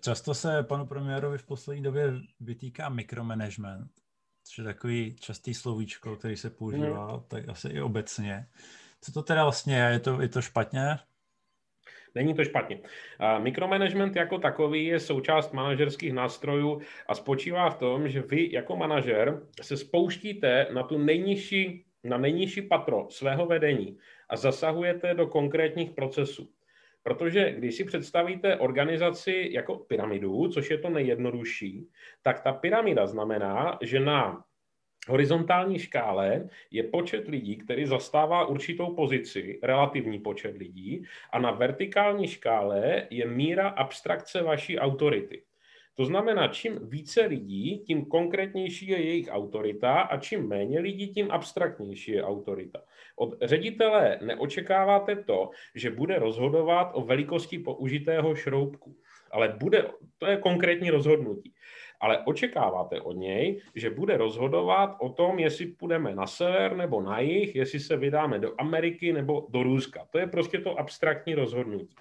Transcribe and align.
Často 0.00 0.34
se 0.34 0.62
panu 0.62 0.86
premiérovi 0.86 1.38
v 1.38 1.46
poslední 1.46 1.82
době 1.82 2.12
vytýká 2.40 2.88
mikromanagement, 2.88 3.90
což 4.44 4.58
je 4.58 4.64
takový 4.64 5.16
častý 5.20 5.54
slovíčko, 5.54 6.16
který 6.16 6.36
se 6.36 6.50
používá, 6.50 7.12
hmm. 7.12 7.22
tak 7.28 7.48
asi 7.48 7.68
i 7.68 7.80
obecně. 7.80 8.46
Co 9.00 9.12
to 9.12 9.22
teda 9.22 9.42
vlastně 9.42 9.76
je? 9.76 9.92
Je 9.92 10.00
to, 10.00 10.22
je 10.22 10.28
to 10.28 10.42
špatně? 10.42 10.98
Není 12.14 12.34
to 12.34 12.44
špatně. 12.44 12.80
Mikromanagement 13.38 14.16
jako 14.16 14.38
takový 14.38 14.84
je 14.84 15.00
součást 15.00 15.52
manažerských 15.52 16.12
nástrojů 16.12 16.80
a 17.06 17.14
spočívá 17.14 17.70
v 17.70 17.78
tom, 17.78 18.08
že 18.08 18.22
vy 18.22 18.52
jako 18.52 18.76
manažer 18.76 19.42
se 19.62 19.76
spouštíte 19.76 20.66
na 20.72 20.82
tu 20.82 20.98
nejnižší, 20.98 21.84
na 22.04 22.18
nejnižší 22.18 22.62
patro 22.62 23.06
svého 23.10 23.46
vedení 23.46 23.98
a 24.28 24.36
zasahujete 24.36 25.14
do 25.14 25.26
konkrétních 25.26 25.90
procesů. 25.90 26.48
Protože 27.02 27.52
když 27.52 27.74
si 27.74 27.84
představíte 27.84 28.56
organizaci 28.56 29.48
jako 29.52 29.76
pyramidu, 29.76 30.48
což 30.48 30.70
je 30.70 30.78
to 30.78 30.90
nejjednodušší, 30.90 31.88
tak 32.22 32.40
ta 32.40 32.52
pyramida 32.52 33.06
znamená, 33.06 33.78
že 33.82 34.00
na 34.00 34.44
horizontální 35.08 35.78
škále 35.78 36.48
je 36.70 36.82
počet 36.82 37.28
lidí, 37.28 37.56
který 37.56 37.86
zastává 37.86 38.46
určitou 38.46 38.94
pozici, 38.94 39.60
relativní 39.62 40.18
počet 40.18 40.56
lidí, 40.56 41.04
a 41.32 41.38
na 41.38 41.50
vertikální 41.50 42.28
škále 42.28 43.06
je 43.10 43.26
míra 43.26 43.68
abstrakce 43.68 44.42
vaší 44.42 44.78
autority. 44.78 45.42
To 45.94 46.04
znamená, 46.04 46.48
čím 46.48 46.88
více 46.88 47.26
lidí, 47.26 47.78
tím 47.86 48.04
konkrétnější 48.04 48.88
je 48.88 49.06
jejich 49.06 49.28
autorita 49.30 50.00
a 50.00 50.18
čím 50.18 50.48
méně 50.48 50.80
lidí, 50.80 51.08
tím 51.08 51.30
abstraktnější 51.30 52.12
je 52.12 52.24
autorita. 52.24 52.82
Od 53.16 53.34
ředitele 53.42 54.18
neočekáváte 54.22 55.16
to, 55.16 55.50
že 55.74 55.90
bude 55.90 56.18
rozhodovat 56.18 56.90
o 56.94 57.00
velikosti 57.00 57.58
použitého 57.58 58.34
šroubku, 58.34 58.96
ale 59.30 59.56
bude, 59.60 59.90
to 60.18 60.26
je 60.26 60.36
konkrétní 60.36 60.90
rozhodnutí 60.90 61.54
ale 62.00 62.18
očekáváte 62.24 63.00
od 63.00 63.12
něj, 63.12 63.60
že 63.74 63.90
bude 63.90 64.16
rozhodovat 64.16 64.96
o 65.00 65.08
tom, 65.08 65.38
jestli 65.38 65.66
půjdeme 65.66 66.14
na 66.14 66.26
sever 66.26 66.76
nebo 66.76 67.00
na 67.00 67.20
jih, 67.20 67.56
jestli 67.56 67.80
se 67.80 67.96
vydáme 67.96 68.38
do 68.38 68.54
Ameriky 68.58 69.12
nebo 69.12 69.46
do 69.48 69.62
Ruska. 69.62 70.06
To 70.10 70.18
je 70.18 70.26
prostě 70.26 70.58
to 70.58 70.78
abstraktní 70.78 71.34
rozhodnutí. 71.34 71.96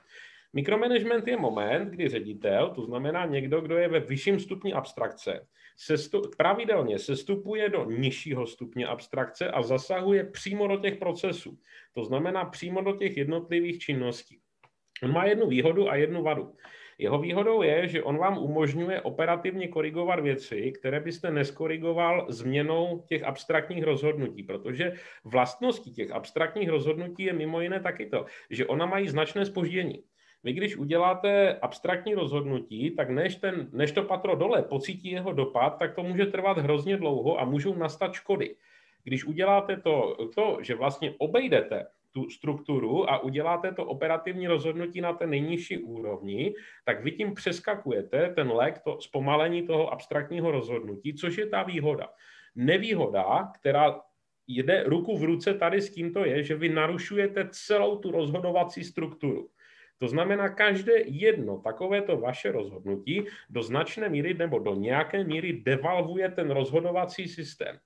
Mikromanagement 0.54 1.28
je 1.28 1.38
moment, 1.38 1.90
kdy 1.90 2.10
ředitel, 2.10 2.70
to 2.76 2.86
znamená 2.86 3.26
někdo, 3.26 3.62
kdo 3.62 3.78
je 3.78 3.88
ve 3.88 4.00
vyšším 4.00 4.40
stupni 4.40 4.74
abstrakce, 4.74 5.48
sestu, 5.78 6.22
pravidelně 6.38 7.00
sestupuje 7.00 7.70
do 7.70 7.86
nižšího 7.86 8.48
stupně 8.48 8.88
abstrakce 8.88 9.52
a 9.52 9.62
zasahuje 9.62 10.24
přímo 10.24 10.68
do 10.68 10.78
těch 10.78 10.98
procesů. 10.98 11.60
To 11.94 12.04
znamená 12.04 12.46
přímo 12.46 12.82
do 12.82 12.94
těch 12.94 13.18
jednotlivých 13.18 13.80
činností. 13.80 14.40
On 15.04 15.12
má 15.12 15.26
jednu 15.26 15.48
výhodu 15.48 15.90
a 15.90 15.96
jednu 15.96 16.24
vadu. 16.24 16.56
Jeho 16.98 17.20
výhodou 17.20 17.62
je, 17.62 17.88
že 17.88 18.04
on 18.04 18.18
vám 18.18 18.38
umožňuje 18.38 19.02
operativně 19.02 19.68
korigovat 19.68 20.20
věci, 20.20 20.72
které 20.72 21.00
byste 21.00 21.32
neskorigoval 21.32 22.26
změnou 22.30 23.06
těch 23.08 23.24
abstraktních 23.24 23.84
rozhodnutí, 23.84 24.44
protože 24.44 24.94
vlastností 25.24 25.94
těch 25.94 26.12
abstraktních 26.12 26.70
rozhodnutí 26.70 27.24
je 27.24 27.34
mimo 27.34 27.62
jiné 27.62 27.80
taky 27.80 28.06
to, 28.06 28.26
že 28.50 28.66
ona 28.66 28.86
mají 28.86 29.08
značné 29.08 29.46
spoždění. 29.46 30.04
Vy 30.44 30.54
když 30.54 30.78
uděláte 30.78 31.60
abstraktní 31.60 32.14
rozhodnutí, 32.14 32.92
tak 32.92 33.10
než, 33.10 33.36
ten, 33.36 33.70
než 33.72 33.92
to 33.92 34.04
patro 34.04 34.36
dole 34.36 34.64
pocítí 34.64 35.12
jeho 35.12 35.34
dopad, 35.34 35.70
tak 35.70 35.96
to 35.96 36.04
může 36.04 36.26
trvat 36.26 36.58
hrozně 36.58 36.98
dlouho 36.98 37.40
a 37.40 37.46
můžou 37.46 37.76
nastat 37.76 38.14
škody. 38.14 38.56
Když 39.04 39.26
uděláte 39.26 39.78
to, 39.78 40.18
to 40.36 40.58
že 40.62 40.76
vlastně 40.76 41.14
obejdete 41.18 41.86
tu 42.12 42.30
strukturu 42.30 43.10
a 43.10 43.20
uděláte 43.20 43.74
to 43.74 43.86
operativní 43.86 44.48
rozhodnutí 44.48 45.02
na 45.02 45.14
té 45.14 45.28
nejnižší 45.28 45.78
úrovni, 45.78 46.54
tak 46.86 47.04
vy 47.04 47.12
tím 47.12 47.34
přeskakujete 47.34 48.34
ten 48.36 48.52
lek, 48.52 48.80
to 48.80 49.02
zpomalení 49.02 49.68
toho 49.68 49.94
abstraktního 49.94 50.52
rozhodnutí, 50.52 51.14
což 51.14 51.38
je 51.38 51.48
ta 51.48 51.64
výhoda. 51.64 52.10
Nevýhoda, 52.56 53.52
která 53.60 54.02
jde 54.48 54.84
ruku 54.84 55.18
v 55.18 55.24
ruce 55.24 55.54
tady 55.54 55.82
s 55.82 55.92
tímto 55.92 56.26
je, 56.26 56.44
že 56.44 56.56
vy 56.56 56.70
narušujete 56.70 57.50
celou 57.52 57.98
tu 57.98 58.12
rozhodovací 58.12 58.84
strukturu. 58.84 59.50
To 60.00 60.08
znamená, 60.08 60.50
každé 60.50 60.94
jedno 61.06 61.58
takovéto 61.58 62.18
vaše 62.18 62.52
rozhodnutí 62.52 63.28
do 63.50 63.64
značné 63.64 64.10
míry 64.10 64.34
nebo 64.34 64.60
do 64.60 64.76
nějaké 64.76 65.24
míry 65.24 65.54
devalvuje 65.54 66.32
ten 66.32 66.52
rozhodovací 66.52 67.28
systém. 67.28 67.80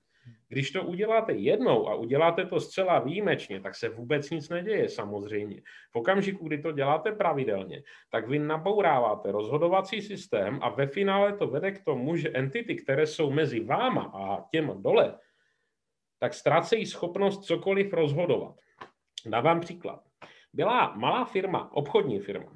Když 0.48 0.70
to 0.70 0.82
uděláte 0.82 1.32
jednou 1.32 1.88
a 1.88 1.94
uděláte 1.94 2.46
to 2.46 2.60
zcela 2.60 2.98
výjimečně, 2.98 3.60
tak 3.60 3.74
se 3.74 3.88
vůbec 3.88 4.30
nic 4.30 4.48
neděje 4.48 4.88
samozřejmě. 4.88 5.62
V 5.92 5.96
okamžiku, 5.96 6.48
kdy 6.48 6.62
to 6.62 6.72
děláte 6.72 7.12
pravidelně, 7.12 7.82
tak 8.10 8.28
vy 8.28 8.38
nabouráváte 8.38 9.32
rozhodovací 9.32 10.02
systém 10.02 10.58
a 10.62 10.68
ve 10.68 10.86
finále 10.86 11.36
to 11.36 11.46
vede 11.46 11.72
k 11.72 11.84
tomu, 11.84 12.16
že 12.16 12.30
entity, 12.30 12.74
které 12.76 13.06
jsou 13.06 13.30
mezi 13.30 13.60
váma 13.60 14.02
a 14.14 14.44
těm 14.50 14.82
dole, 14.82 15.18
tak 16.18 16.34
ztrácejí 16.34 16.86
schopnost 16.86 17.44
cokoliv 17.44 17.92
rozhodovat. 17.92 18.54
Dávám 19.26 19.60
příklad. 19.60 20.02
Byla 20.54 20.94
malá 20.96 21.24
firma, 21.24 21.72
obchodní 21.72 22.20
firma. 22.20 22.52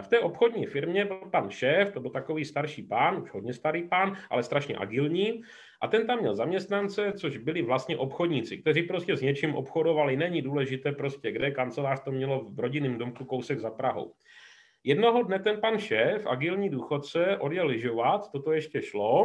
V 0.00 0.08
té 0.08 0.20
obchodní 0.20 0.66
firmě 0.66 1.04
byl 1.04 1.20
pan 1.30 1.50
šéf, 1.50 1.92
to 1.92 2.00
byl 2.00 2.10
takový 2.10 2.44
starší 2.44 2.82
pán, 2.82 3.22
už 3.22 3.30
hodně 3.30 3.52
starý 3.52 3.88
pán, 3.88 4.16
ale 4.30 4.42
strašně 4.42 4.76
agilní. 4.76 5.42
A 5.80 5.88
ten 5.88 6.06
tam 6.06 6.18
měl 6.18 6.34
zaměstnance, 6.34 7.12
což 7.12 7.36
byli 7.36 7.62
vlastně 7.62 7.96
obchodníci, 7.96 8.58
kteří 8.58 8.82
prostě 8.82 9.16
s 9.16 9.22
něčím 9.22 9.54
obchodovali. 9.54 10.16
Není 10.16 10.42
důležité 10.42 10.92
prostě, 10.92 11.32
kde 11.32 11.50
kancelář 11.50 12.04
to 12.04 12.12
mělo 12.12 12.44
v 12.44 12.60
rodinném 12.60 12.98
domku 12.98 13.24
kousek 13.24 13.58
za 13.58 13.70
Prahou. 13.70 14.12
Jednoho 14.84 15.22
dne 15.22 15.38
ten 15.38 15.60
pan 15.60 15.78
šéf, 15.78 16.26
agilní 16.26 16.70
důchodce, 16.70 17.36
odjel 17.40 17.66
lyžovat, 17.66 18.32
toto 18.32 18.52
ještě 18.52 18.82
šlo. 18.82 19.24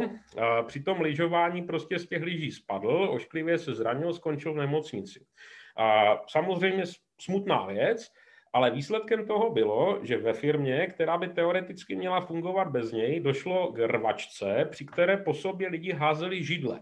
Při 0.66 0.82
tom 0.82 1.00
lyžování 1.00 1.62
prostě 1.62 1.98
z 1.98 2.08
těch 2.08 2.22
lyží 2.22 2.50
spadl, 2.50 3.08
ošklivě 3.10 3.58
se 3.58 3.74
zranil, 3.74 4.12
skončil 4.12 4.52
v 4.52 4.56
nemocnici. 4.56 5.20
A 5.80 6.20
samozřejmě 6.28 6.84
smutná 7.20 7.66
věc, 7.66 8.12
ale 8.52 8.70
výsledkem 8.70 9.26
toho 9.26 9.50
bylo, 9.50 9.98
že 10.02 10.16
ve 10.16 10.32
firmě, 10.32 10.86
která 10.86 11.18
by 11.18 11.28
teoreticky 11.28 11.96
měla 11.96 12.20
fungovat 12.20 12.68
bez 12.68 12.92
něj, 12.92 13.20
došlo 13.20 13.72
k 13.72 13.78
rvačce, 13.78 14.68
při 14.70 14.84
které 14.84 15.16
po 15.16 15.34
sobě 15.34 15.68
lidi 15.68 15.92
házeli 15.92 16.44
židle. 16.44 16.80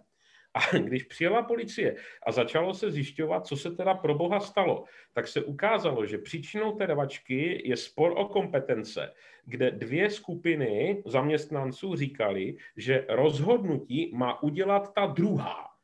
A 0.55 0.77
když 0.79 1.03
přijela 1.03 1.43
policie 1.43 1.97
a 2.27 2.33
začalo 2.33 2.75
se 2.75 2.91
zjišťovat, 2.91 3.47
co 3.47 3.57
se 3.57 3.71
teda 3.71 3.95
pro 3.95 4.15
boha 4.15 4.41
stalo, 4.41 4.85
tak 5.13 5.29
se 5.29 5.43
ukázalo, 5.43 6.07
že 6.07 6.19
příčinou 6.19 6.73
té 6.73 6.87
rvačky 6.87 7.63
je 7.65 7.77
spor 7.77 8.13
o 8.17 8.25
kompetence, 8.25 9.13
kde 9.45 9.71
dvě 9.71 10.11
skupiny 10.11 11.03
zaměstnanců 11.07 11.97
říkali, 11.97 12.57
že 12.77 13.07
rozhodnutí 13.09 14.11
má 14.15 14.43
udělat 14.43 14.95
ta 14.95 15.07
druhá. 15.07 15.78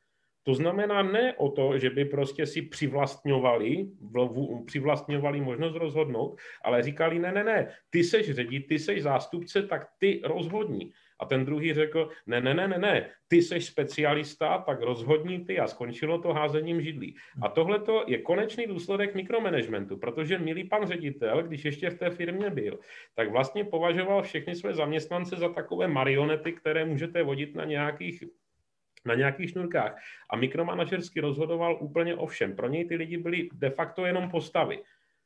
To 0.45 0.55
znamená 0.55 1.03
ne 1.03 1.35
o 1.37 1.49
to, 1.49 1.79
že 1.79 1.91
by 1.91 2.05
prostě 2.05 2.47
si 2.47 2.63
přivlastňovali, 2.63 3.87
přivlastňovali 4.67 5.41
možnost 5.41 5.75
rozhodnout, 5.75 6.39
ale 6.65 6.83
říkali, 6.83 7.19
ne, 7.19 7.33
ne, 7.33 7.45
ne, 7.45 7.69
ty 7.91 8.05
seš 8.05 8.31
ředit, 8.31 8.61
ty 8.61 8.79
seš 8.79 9.03
zástupce, 9.03 9.63
tak 9.63 9.87
ty 9.99 10.21
rozhodní. 10.25 10.93
A 11.21 11.25
ten 11.25 11.45
druhý 11.45 11.75
řekl, 11.75 12.09
ne, 12.27 12.41
ne, 12.41 12.55
ne, 12.55 12.69
ne, 12.69 12.79
ne, 12.79 13.11
ty 13.29 13.43
seš 13.43 13.67
specialista, 13.67 14.59
tak 14.59 14.83
rozhodní 14.83 15.45
ty 15.45 15.59
a 15.59 15.67
skončilo 15.67 16.19
to 16.19 16.33
házením 16.33 16.81
židlí. 16.81 17.17
A 17.43 17.49
tohle 17.49 17.81
je 18.07 18.19
konečný 18.19 18.67
důsledek 18.67 19.15
mikromanagementu, 19.15 19.97
protože 19.97 20.39
milý 20.39 20.65
pan 20.65 20.87
ředitel, 20.87 21.43
když 21.43 21.65
ještě 21.65 21.91
v 21.91 21.99
té 21.99 22.11
firmě 22.11 22.51
byl, 22.51 22.79
tak 23.15 23.31
vlastně 23.31 23.65
považoval 23.65 24.23
všechny 24.23 24.55
své 24.55 24.75
zaměstnance 24.75 25.37
za 25.37 25.49
takové 25.49 25.89
marionety, 25.89 26.53
které 26.53 26.85
můžete 26.85 27.23
vodit 27.23 27.55
na 27.55 27.65
nějakých 27.65 28.25
na 29.05 29.15
nějakých 29.15 29.51
šnurkách. 29.51 29.97
A 30.31 30.37
mikromanažersky 30.37 31.21
rozhodoval 31.21 31.79
úplně 31.81 32.15
o 32.15 32.27
všem. 32.27 32.57
Pro 32.57 32.69
něj 32.69 32.85
ty 32.85 32.97
lidi 32.97 33.19
byli 33.19 33.49
de 33.53 33.71
facto 33.71 34.07
jenom 34.07 34.31
postavy. 34.31 34.83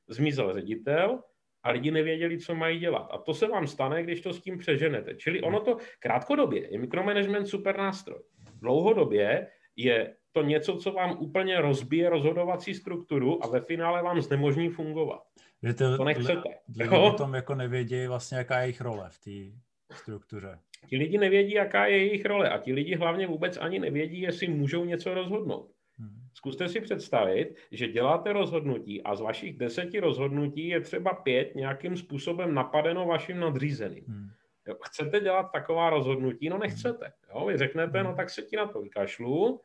Zmizel 0.08 0.54
ředitel 0.54 1.22
a 1.62 1.70
lidi 1.70 1.90
nevěděli, 1.90 2.38
co 2.38 2.54
mají 2.54 2.78
dělat. 2.78 3.08
A 3.10 3.18
to 3.18 3.34
se 3.34 3.46
vám 3.46 3.66
stane, 3.66 4.02
když 4.02 4.20
to 4.20 4.32
s 4.32 4.40
tím 4.40 4.58
přeženete. 4.58 5.14
Čili 5.14 5.42
ono 5.42 5.60
to 5.60 5.76
krátkodobě 5.98 6.72
je 6.72 6.78
mikromanagement 6.78 7.48
super 7.48 7.78
nástroj. 7.78 8.22
Dlouhodobě 8.60 9.46
je 9.76 10.14
to 10.32 10.42
něco, 10.42 10.76
co 10.76 10.92
vám 10.92 11.16
úplně 11.18 11.60
rozbije 11.60 12.10
rozhodovací 12.10 12.74
strukturu 12.74 13.44
a 13.44 13.48
ve 13.48 13.60
finále 13.60 14.02
vám 14.02 14.20
znemožní 14.20 14.68
fungovat. 14.68 15.22
Že 15.62 15.74
to, 15.74 15.96
to 15.96 16.04
nechcete. 16.04 16.48
Lidi 16.80 16.96
o 16.96 17.12
tom 17.12 17.34
jako 17.34 17.54
nevědí 17.54 18.06
vlastně, 18.06 18.38
jaká 18.38 18.58
je 18.58 18.64
jejich 18.64 18.80
role 18.80 19.10
v 19.10 19.18
té 19.18 19.58
struktuře. 19.96 20.58
Ti 20.86 20.96
lidi 20.96 21.18
nevědí, 21.18 21.52
jaká 21.52 21.86
je 21.86 21.98
jejich 21.98 22.24
role 22.24 22.50
a 22.50 22.58
ti 22.58 22.72
lidi 22.72 22.94
hlavně 22.94 23.26
vůbec 23.26 23.56
ani 23.56 23.78
nevědí, 23.78 24.20
jestli 24.20 24.48
můžou 24.48 24.84
něco 24.84 25.14
rozhodnout. 25.14 25.70
Hmm. 25.98 26.20
Zkuste 26.34 26.68
si 26.68 26.80
představit, 26.80 27.56
že 27.72 27.88
děláte 27.88 28.32
rozhodnutí 28.32 29.02
a 29.02 29.16
z 29.16 29.20
vašich 29.20 29.56
deseti 29.56 30.00
rozhodnutí 30.00 30.68
je 30.68 30.80
třeba 30.80 31.14
pět 31.14 31.54
nějakým 31.54 31.96
způsobem 31.96 32.54
napadeno 32.54 33.06
vaším 33.06 33.40
nadřízeným. 33.40 34.04
Hmm. 34.08 34.28
Jo, 34.68 34.74
chcete 34.82 35.20
dělat 35.20 35.50
taková 35.52 35.90
rozhodnutí? 35.90 36.48
No 36.48 36.58
nechcete. 36.58 37.12
Jo? 37.34 37.46
Vy 37.46 37.56
řeknete, 37.56 38.02
no 38.02 38.14
tak 38.14 38.30
se 38.30 38.42
ti 38.42 38.56
na 38.56 38.66
to 38.66 38.80
vykašlu 38.80 39.60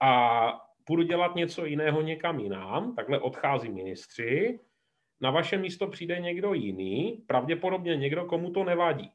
a 0.00 0.52
půjdu 0.84 1.02
dělat 1.02 1.34
něco 1.34 1.64
jiného 1.64 2.02
někam 2.02 2.40
jinam, 2.40 2.94
takhle 2.94 3.18
odchází 3.18 3.68
ministři, 3.68 4.60
na 5.20 5.30
vaše 5.30 5.58
místo 5.58 5.86
přijde 5.86 6.20
někdo 6.20 6.54
jiný, 6.54 7.24
pravděpodobně 7.26 7.96
někdo, 7.96 8.24
komu 8.24 8.50
to 8.50 8.64
nevadí. 8.64 9.10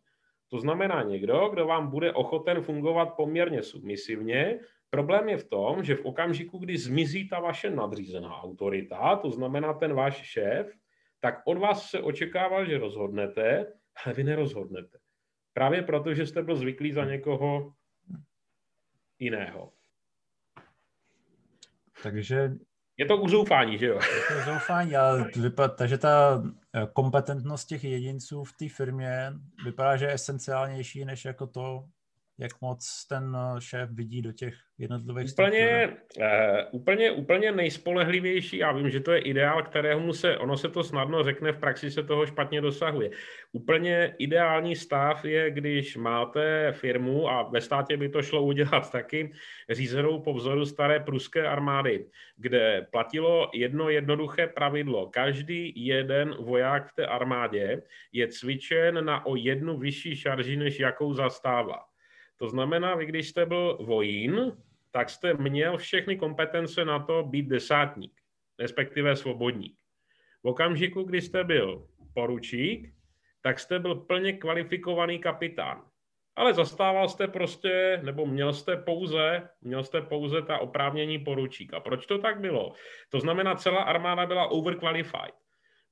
To 0.49 0.59
znamená 0.59 1.03
někdo, 1.03 1.49
kdo 1.53 1.67
vám 1.67 1.89
bude 1.89 2.13
ochoten 2.13 2.61
fungovat 2.61 3.05
poměrně 3.05 3.63
submisivně. 3.63 4.59
Problém 4.89 5.29
je 5.29 5.37
v 5.37 5.49
tom, 5.49 5.83
že 5.83 5.95
v 5.95 6.05
okamžiku, 6.05 6.57
kdy 6.57 6.77
zmizí 6.77 7.29
ta 7.29 7.39
vaše 7.39 7.69
nadřízená 7.69 8.41
autorita, 8.41 9.15
to 9.15 9.31
znamená 9.31 9.73
ten 9.73 9.93
váš 9.93 10.21
šéf, 10.21 10.71
tak 11.19 11.41
od 11.45 11.57
vás 11.57 11.89
se 11.89 11.99
očekával, 12.01 12.65
že 12.65 12.77
rozhodnete, 12.77 13.73
ale 14.05 14.15
vy 14.15 14.23
nerozhodnete. 14.23 14.97
Právě 15.53 15.81
proto, 15.81 16.13
že 16.13 16.27
jste 16.27 16.43
byl 16.43 16.55
zvyklý 16.55 16.91
za 16.91 17.05
někoho 17.05 17.73
jiného. 19.19 19.71
Takže 22.03 22.51
je 22.97 23.05
to 23.05 23.17
uzoufání, 23.17 23.77
že 23.77 23.85
jo? 23.85 23.95
Je 23.95 24.35
to 24.35 24.41
uzoufání, 24.41 24.95
ale 24.95 25.31
vypadá, 25.35 25.73
takže 25.73 25.97
ta 25.97 26.43
eh, 26.75 26.87
kompetentnost 26.93 27.67
těch 27.67 27.83
jedinců 27.83 28.43
v 28.43 28.53
té 28.53 28.69
firmě 28.69 29.33
vypadá, 29.65 29.97
že 29.97 30.05
je 30.05 30.13
esenciálnější 30.13 31.05
než 31.05 31.25
jako 31.25 31.47
to, 31.47 31.85
jak 32.37 32.51
moc 32.61 33.05
ten 33.09 33.37
eh, 33.37 33.61
šéf 33.61 33.89
vidí 33.91 34.21
do 34.21 34.31
těch 34.31 34.53
jednotlivých 34.77 35.31
úplně, 35.31 35.97
uh, 36.17 36.25
úplně, 36.71 37.11
úplně 37.11 37.51
nejspolehlivější, 37.51 38.57
já 38.57 38.71
vím, 38.71 38.89
že 38.89 38.99
to 38.99 39.11
je 39.11 39.19
ideál, 39.19 39.63
kterého 39.63 40.13
se, 40.13 40.37
ono 40.37 40.57
se 40.57 40.69
to 40.69 40.83
snadno 40.83 41.23
řekne, 41.23 41.51
v 41.51 41.59
praxi 41.59 41.91
se 41.91 42.03
toho 42.03 42.25
špatně 42.25 42.61
dosahuje. 42.61 43.09
Úplně 43.51 44.15
ideální 44.17 44.75
stav 44.75 45.25
je, 45.25 45.51
když 45.51 45.97
máte 45.97 46.71
firmu, 46.71 47.29
a 47.29 47.43
ve 47.43 47.61
státě 47.61 47.97
by 47.97 48.09
to 48.09 48.21
šlo 48.21 48.43
udělat 48.43 48.91
taky, 48.91 49.33
řízenou 49.69 50.21
po 50.21 50.33
vzoru 50.33 50.65
staré 50.65 50.99
pruské 50.99 51.47
armády, 51.47 52.05
kde 52.37 52.87
platilo 52.91 53.49
jedno 53.53 53.89
jednoduché 53.89 54.47
pravidlo. 54.47 55.07
Každý 55.07 55.85
jeden 55.85 56.35
voják 56.39 56.87
v 56.87 56.93
té 56.93 57.05
armádě 57.05 57.81
je 58.11 58.27
cvičen 58.27 59.05
na 59.05 59.25
o 59.25 59.35
jednu 59.35 59.77
vyšší 59.77 60.15
šarži, 60.15 60.57
než 60.57 60.79
jakou 60.79 61.13
zastává. 61.13 61.94
To 62.37 62.49
znamená, 62.49 62.95
vy 62.95 63.05
když 63.05 63.29
jste 63.29 63.45
byl 63.45 63.77
vojín, 63.81 64.57
tak 64.91 65.09
jste 65.09 65.33
měl 65.33 65.77
všechny 65.77 66.17
kompetence 66.17 66.85
na 66.85 66.99
to 66.99 67.23
být 67.23 67.47
desátník, 67.47 68.21
respektive 68.59 69.15
svobodník. 69.15 69.77
V 70.43 70.47
okamžiku, 70.47 71.03
kdy 71.03 71.21
jste 71.21 71.43
byl 71.43 71.87
poručík, 72.13 72.93
tak 73.41 73.59
jste 73.59 73.79
byl 73.79 73.95
plně 73.95 74.33
kvalifikovaný 74.33 75.19
kapitán. 75.19 75.81
Ale 76.35 76.53
zastával 76.53 77.09
jste 77.09 77.27
prostě, 77.27 78.01
nebo 78.03 78.25
měl 78.25 78.53
jste 78.53 78.77
pouze, 78.77 79.49
měl 79.61 79.83
jste 79.83 80.01
pouze 80.01 80.41
ta 80.41 80.57
oprávnění 80.57 81.19
poručíka. 81.19 81.79
Proč 81.79 82.05
to 82.05 82.17
tak 82.17 82.39
bylo? 82.39 82.73
To 83.09 83.19
znamená, 83.19 83.55
celá 83.55 83.83
armáda 83.83 84.25
byla 84.25 84.47
overqualified. 84.47 85.35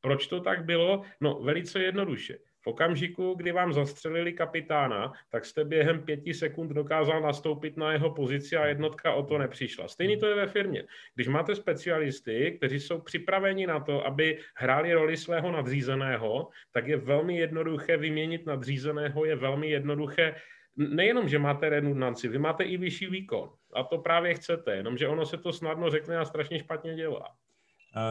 Proč 0.02 0.28
to 0.28 0.42
tak 0.42 0.66
bylo? 0.66 1.02
No, 1.22 1.40
velice 1.40 1.84
jednoduše. 1.84 2.38
V 2.64 2.68
okamžiku, 2.68 3.34
kdy 3.34 3.52
vám 3.52 3.74
zastřelili 3.74 4.34
kapitána, 4.34 5.14
tak 5.30 5.46
jste 5.46 5.66
během 5.66 6.02
pěti 6.02 6.34
sekund 6.34 6.68
dokázal 6.68 7.22
nastoupit 7.22 7.78
na 7.78 7.92
jeho 7.92 8.12
pozici 8.12 8.58
a 8.58 8.66
jednotka 8.66 9.14
o 9.14 9.24
to 9.24 9.38
nepřišla. 9.38 9.88
Stejný 9.88 10.18
to 10.18 10.28
je 10.28 10.36
ve 10.36 10.48
firmě. 10.48 10.84
Když 11.16 11.28
máte 11.28 11.56
specialisty, 11.56 12.54
kteří 12.58 12.80
jsou 12.80 13.02
připraveni 13.02 13.68
na 13.68 13.80
to, 13.80 14.08
aby 14.08 14.40
hráli 14.56 14.94
roli 14.94 15.18
svého 15.18 15.52
nadřízeného, 15.52 16.50
tak 16.72 16.88
je 16.88 16.98
velmi 16.98 17.38
jednoduché 17.38 17.98
vyměnit 17.98 18.46
nadřízeného, 18.46 19.26
je 19.26 19.36
velmi 19.36 19.70
jednoduché 19.70 20.36
nejenom, 20.76 21.30
že 21.30 21.40
máte 21.40 21.70
redundanci, 21.70 22.28
vy 22.28 22.38
máte 22.40 22.64
i 22.64 22.78
vyšší 22.78 23.08
výkon. 23.08 23.50
A 23.74 23.84
to 23.84 23.98
právě 23.98 24.34
chcete, 24.34 24.76
jenomže 24.76 25.08
ono 25.08 25.26
se 25.26 25.38
to 25.38 25.54
snadno 25.54 25.90
řekne 25.90 26.18
a 26.18 26.26
strašně 26.26 26.60
špatně 26.60 26.96
dělá. 26.96 27.36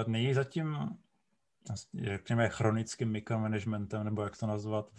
Není 0.06 0.34
zatím 0.34 0.76
řekněme, 1.94 2.48
chronickým 2.48 3.10
mikromanagementem, 3.10 4.04
nebo 4.04 4.22
jak 4.22 4.36
to 4.36 4.46
nazvat, 4.46 4.90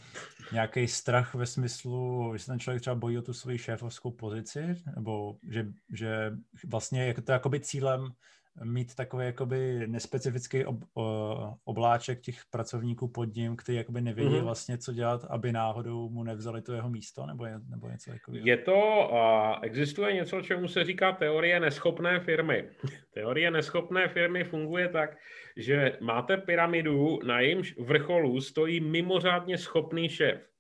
nějaký 0.52 0.88
strach 0.88 1.36
ve 1.36 1.46
smyslu, 1.46 2.30
že 2.34 2.40
se 2.40 2.46
ten 2.46 2.60
člověk 2.60 2.82
třeba 2.82 2.96
bojí 2.96 3.18
o 3.18 3.22
tu 3.22 3.34
svoji 3.34 3.58
šéfovskou 3.58 4.12
pozici, 4.12 4.76
nebo 4.96 5.38
že, 5.50 5.68
že 5.94 6.32
vlastně 6.68 7.06
je 7.06 7.14
to 7.14 7.32
jakoby 7.32 7.60
cílem 7.60 8.14
mít 8.64 8.96
takový 8.96 9.26
jakoby 9.26 9.88
nespecifický 9.88 10.66
ob, 10.66 10.78
obláček 11.64 12.22
těch 12.22 12.36
pracovníků 12.52 13.08
pod 13.08 13.36
ním, 13.36 13.56
který 13.56 13.78
jakoby 13.78 14.02
nevědí 14.02 14.36
mm-hmm. 14.36 14.44
vlastně, 14.44 14.78
co 14.78 14.94
dělat, 14.94 15.26
aby 15.30 15.52
náhodou 15.52 16.10
mu 16.10 16.24
nevzali 16.24 16.62
to 16.62 16.74
jeho 16.74 16.90
místo, 16.90 17.26
nebo, 17.26 17.46
je, 17.46 17.60
nebo 17.70 17.90
něco 17.90 18.12
takového? 18.12 18.48
Je 18.48 18.58
to, 18.58 19.10
uh, 19.12 19.18
existuje 19.62 20.14
něco, 20.14 20.42
čemu 20.42 20.68
se 20.68 20.84
říká 20.84 21.12
teorie 21.12 21.60
neschopné 21.60 22.20
firmy. 22.20 22.70
teorie 23.14 23.52
neschopné 23.52 24.08
firmy 24.08 24.44
funguje 24.44 24.90
tak, 24.90 25.18
že 25.58 25.98
máte 26.02 26.38
pyramidu, 26.38 27.20
na 27.26 27.40
jejímž 27.40 27.76
vrcholu 27.80 28.42
stojí 28.42 28.80
mimořádně 28.80 29.58
schopný 29.58 30.10
šéf. 30.10 30.53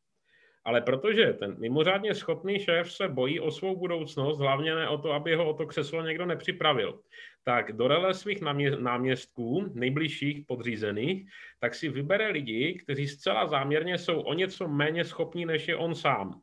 Ale 0.65 0.81
protože 0.81 1.33
ten 1.33 1.55
mimořádně 1.59 2.15
schopný 2.15 2.59
šéf 2.59 2.91
se 2.91 3.07
bojí 3.07 3.39
o 3.39 3.51
svou 3.51 3.75
budoucnost, 3.75 4.39
hlavně 4.39 4.75
ne 4.75 4.89
o 4.89 4.97
to, 4.97 5.11
aby 5.11 5.35
ho 5.35 5.49
o 5.49 5.53
to 5.53 5.65
křeslo 5.65 6.01
někdo 6.01 6.25
nepřipravil, 6.25 6.99
tak 7.43 7.71
do 7.71 7.87
rele 7.87 8.13
svých 8.13 8.41
náměstků, 8.79 9.71
nejbližších 9.73 10.45
podřízených, 10.47 11.29
tak 11.59 11.75
si 11.75 11.89
vybere 11.89 12.27
lidi, 12.27 12.79
kteří 12.83 13.07
zcela 13.07 13.47
záměrně 13.47 13.97
jsou 13.97 14.21
o 14.21 14.33
něco 14.33 14.67
méně 14.67 15.03
schopní, 15.03 15.45
než 15.45 15.67
je 15.67 15.75
on 15.75 15.95
sám. 15.95 16.41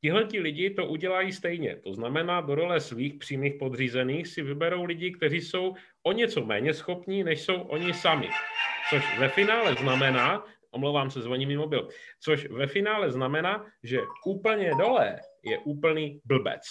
Tihle 0.00 0.24
ti 0.24 0.40
lidi 0.40 0.70
to 0.70 0.86
udělají 0.86 1.32
stejně. 1.32 1.76
To 1.76 1.92
znamená, 1.92 2.40
do 2.40 2.54
role 2.54 2.80
svých 2.80 3.14
přímých 3.14 3.54
podřízených 3.54 4.28
si 4.28 4.42
vyberou 4.42 4.84
lidi, 4.84 5.10
kteří 5.10 5.40
jsou 5.40 5.74
o 6.02 6.12
něco 6.12 6.44
méně 6.44 6.74
schopní, 6.74 7.24
než 7.24 7.40
jsou 7.40 7.60
oni 7.60 7.94
sami. 7.94 8.28
Což 8.90 9.18
ve 9.18 9.28
finále 9.28 9.74
znamená, 9.74 10.44
omlouvám 10.74 11.10
se, 11.10 11.22
zvoní 11.22 11.46
mi 11.46 11.56
mobil, 11.56 11.88
což 12.20 12.50
ve 12.50 12.66
finále 12.66 13.10
znamená, 13.10 13.66
že 13.82 14.00
úplně 14.26 14.70
dole 14.78 15.20
je 15.42 15.58
úplný 15.58 16.20
blbec. 16.24 16.62